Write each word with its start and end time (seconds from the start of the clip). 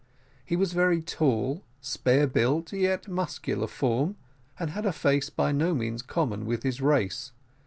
He 0.43 0.55
was 0.55 0.71
a 0.71 0.75
very 0.77 0.99
tall, 0.99 1.63
spare 1.79 2.25
built, 2.25 2.73
yet 2.73 3.07
muscular 3.07 3.67
form, 3.67 4.15
and 4.59 4.71
had 4.71 4.87
a 4.87 4.91
face 4.91 5.29
by 5.29 5.51
no 5.51 5.75
means 5.75 6.01
common 6.01 6.47
with 6.47 6.63
his 6.63 6.81
race. 6.81 7.33